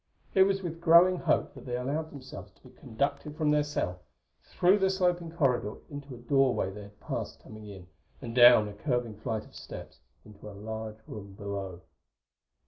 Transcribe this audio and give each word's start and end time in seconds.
It 0.33 0.41
was 0.47 0.63
with 0.63 0.81
growing 0.81 1.17
hope 1.17 1.53
that 1.53 1.67
they 1.67 1.77
allowed 1.77 2.09
themselves 2.11 2.49
to 2.53 2.63
be 2.67 2.75
conducted 2.75 3.37
from 3.37 3.51
their 3.51 3.61
cell, 3.61 3.99
through 4.43 4.79
the 4.79 4.89
sloping 4.89 5.31
corridor 5.31 5.75
into 5.91 6.15
a 6.15 6.17
doorway 6.17 6.71
they 6.71 6.81
had 6.81 6.99
passed 6.99 7.39
coming 7.39 7.67
in, 7.67 7.85
and 8.19 8.33
down 8.33 8.67
a 8.67 8.73
curving 8.73 9.13
flight 9.13 9.45
of 9.45 9.53
steps 9.53 9.99
into 10.25 10.49
a 10.49 10.57
large 10.57 10.97
room 11.05 11.33
below. 11.33 11.81